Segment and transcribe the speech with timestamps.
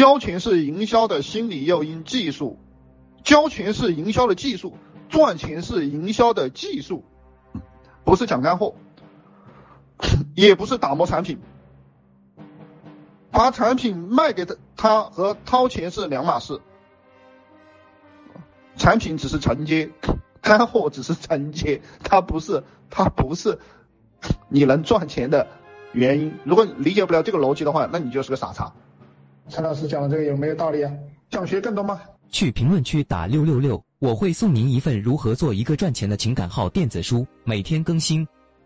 [0.00, 2.58] 交钱是营销的心理诱因技术，
[3.22, 4.78] 交钱是营销的技术，
[5.10, 7.04] 赚钱是营销的技术，
[8.02, 8.76] 不是讲干货，
[10.34, 11.38] 也不是打磨产品，
[13.30, 16.62] 把产品卖给他，他和掏钱是两码事，
[18.76, 19.90] 产品只是承接，
[20.40, 23.58] 干货只是承接，它不是，它不是
[24.48, 25.46] 你能赚钱的
[25.92, 26.38] 原因。
[26.44, 28.72] 如果你理解不了这个逻辑的话，那你就是个傻叉。
[29.50, 30.92] 陈老师讲的这个有没有道理啊？
[31.30, 32.00] 想学更多吗？
[32.30, 38.26] 去评论区打六六六，我会送您一份如何做一个赚钱的情感号电子书，每天更新。